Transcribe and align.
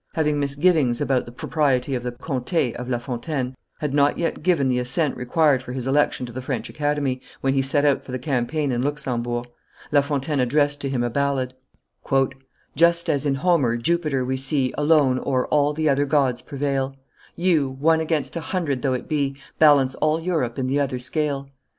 having 0.15 0.39
misgivings 0.39 0.99
about 0.99 1.27
the 1.27 1.31
propriety 1.31 1.93
of 1.93 2.01
the 2.01 2.11
Contes 2.11 2.75
of 2.75 2.89
La 2.89 2.97
Fontaine, 2.97 3.55
had 3.81 3.93
not 3.93 4.17
yet 4.17 4.41
given 4.41 4.67
the 4.67 4.79
assent 4.79 5.15
required 5.15 5.61
for 5.61 5.73
his 5.73 5.85
election 5.85 6.25
to 6.25 6.31
the 6.31 6.41
French 6.41 6.71
Academy, 6.71 7.21
when 7.41 7.53
he 7.53 7.61
set 7.61 7.85
out 7.85 8.03
for 8.03 8.11
the 8.11 8.17
campaign 8.17 8.71
in 8.71 8.81
Luxemburg. 8.81 9.45
La 9.91 10.01
Fontaine 10.01 10.39
addressed 10.39 10.81
to 10.81 10.89
him 10.89 11.03
a 11.03 11.09
ballad: 11.11 11.53
"Just 12.75 13.11
as, 13.11 13.27
in 13.27 13.35
Homer, 13.35 13.77
Jupiter 13.77 14.25
we 14.25 14.37
see 14.37 14.73
Alone 14.75 15.19
o'er 15.23 15.45
all 15.49 15.71
the 15.71 15.87
other 15.87 16.05
gods 16.07 16.41
prevail; 16.41 16.95
You, 17.35 17.69
one 17.69 17.99
against 17.99 18.35
a 18.35 18.41
hundred 18.41 18.81
though 18.81 18.93
it 18.95 19.07
be, 19.07 19.37
Balance 19.59 19.93
all 19.93 20.19
Europe 20.19 20.57
in 20.57 20.65
the 20.65 20.79
other 20.79 20.97
scale. 20.97 21.47